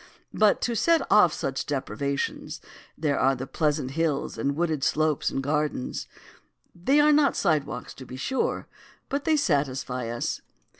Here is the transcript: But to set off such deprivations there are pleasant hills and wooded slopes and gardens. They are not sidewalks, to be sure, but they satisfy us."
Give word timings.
But 0.33 0.61
to 0.61 0.75
set 0.75 1.05
off 1.11 1.31
such 1.31 1.67
deprivations 1.67 2.59
there 2.97 3.19
are 3.19 3.35
pleasant 3.35 3.91
hills 3.91 4.35
and 4.35 4.55
wooded 4.55 4.83
slopes 4.83 5.29
and 5.29 5.43
gardens. 5.43 6.07
They 6.73 6.99
are 6.99 7.13
not 7.13 7.35
sidewalks, 7.35 7.93
to 7.93 8.05
be 8.07 8.17
sure, 8.17 8.67
but 9.09 9.25
they 9.25 9.37
satisfy 9.37 10.07
us." 10.09 10.41